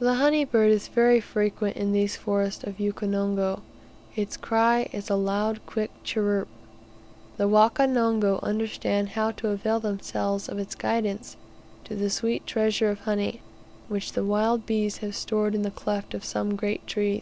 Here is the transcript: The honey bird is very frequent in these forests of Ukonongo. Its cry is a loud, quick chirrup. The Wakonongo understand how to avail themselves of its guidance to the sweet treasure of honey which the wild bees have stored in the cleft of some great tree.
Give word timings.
The 0.00 0.16
honey 0.16 0.44
bird 0.44 0.70
is 0.70 0.88
very 0.88 1.18
frequent 1.18 1.78
in 1.78 1.92
these 1.92 2.14
forests 2.14 2.62
of 2.62 2.76
Ukonongo. 2.78 3.62
Its 4.14 4.36
cry 4.36 4.90
is 4.92 5.08
a 5.08 5.16
loud, 5.16 5.64
quick 5.64 5.90
chirrup. 6.04 6.46
The 7.38 7.48
Wakonongo 7.48 8.38
understand 8.42 9.08
how 9.08 9.30
to 9.30 9.48
avail 9.48 9.80
themselves 9.80 10.46
of 10.46 10.58
its 10.58 10.74
guidance 10.74 11.38
to 11.84 11.94
the 11.96 12.10
sweet 12.10 12.46
treasure 12.46 12.90
of 12.90 12.98
honey 13.00 13.40
which 13.88 14.12
the 14.12 14.24
wild 14.26 14.66
bees 14.66 14.98
have 14.98 15.16
stored 15.16 15.54
in 15.54 15.62
the 15.62 15.70
cleft 15.70 16.12
of 16.12 16.22
some 16.22 16.54
great 16.54 16.86
tree. 16.86 17.16